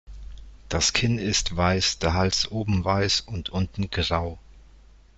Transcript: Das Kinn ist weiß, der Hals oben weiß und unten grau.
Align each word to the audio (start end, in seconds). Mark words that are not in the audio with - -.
Das 0.67 0.93
Kinn 0.93 1.19
ist 1.19 1.55
weiß, 1.55 1.99
der 1.99 2.15
Hals 2.15 2.47
oben 2.49 2.83
weiß 2.83 3.21
und 3.21 3.49
unten 3.51 3.91
grau. 3.91 4.39